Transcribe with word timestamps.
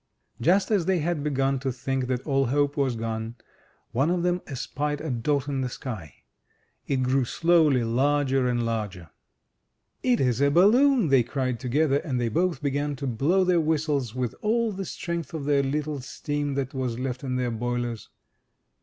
Just 0.41 0.71
as 0.71 0.87
they 0.87 0.97
had 0.97 1.23
begun 1.23 1.59
to 1.59 1.71
think 1.71 2.07
that 2.07 2.25
all 2.25 2.47
hope 2.47 2.75
was 2.75 2.95
gone, 2.95 3.35
one 3.91 4.09
119 4.09 4.33
MY 4.33 4.41
BOOK 4.41 4.49
HOUSE 4.49 4.65
of 4.65 4.73
them 4.73 4.87
espied 4.91 5.01
a 5.01 5.09
dot 5.11 5.47
in 5.47 5.61
the 5.61 5.69
sky. 5.69 6.23
It 6.87 7.03
grew 7.03 7.23
slowly 7.23 7.83
larger 7.83 8.47
and 8.47 8.65
larger. 8.65 9.11
"It 10.01 10.19
is 10.19 10.41
a 10.41 10.49
balloonr 10.49 11.07
they 11.11 11.21
cried 11.21 11.59
to 11.59 11.69
gether, 11.69 11.97
and 11.99 12.19
they 12.19 12.29
both 12.29 12.63
began 12.63 12.95
to 12.95 13.05
blow 13.05 13.43
their 13.43 13.61
whistles 13.61 14.15
with 14.15 14.33
all 14.41 14.71
the 14.71 14.85
strength 14.85 15.35
of 15.35 15.45
the 15.45 15.61
little 15.61 16.01
steam 16.01 16.55
that 16.55 16.73
was 16.73 16.97
left 16.97 17.23
in 17.23 17.35
their 17.35 17.51
boilers. 17.51 18.09